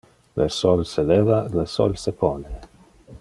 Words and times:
Le 0.39 0.47
sol 0.53 0.81
se 0.93 1.01
leva, 1.11 1.37
le 1.57 1.67
sol 1.75 1.95
se 2.05 2.09
pone. 2.23 2.49